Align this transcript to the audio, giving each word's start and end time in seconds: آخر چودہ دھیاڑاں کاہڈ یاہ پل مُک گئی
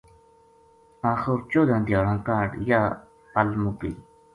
آخر 1.11 1.37
چودہ 1.51 1.77
دھیاڑاں 1.85 2.19
کاہڈ 2.25 2.49
یاہ 2.67 2.87
پل 3.33 3.47
مُک 3.61 3.75
گئی 3.81 3.95